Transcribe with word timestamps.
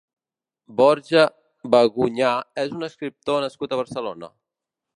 Borja 0.79 1.25
Bagunyà 1.75 2.31
és 2.63 2.73
un 2.79 2.89
escriptor 2.89 3.45
nascut 3.47 3.77
a 3.77 3.81
Barcelona. 3.85 4.35